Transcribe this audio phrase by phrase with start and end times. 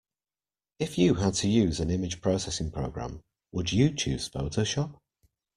[0.79, 4.99] If you had to use an image processing program, would you choose Photoshop?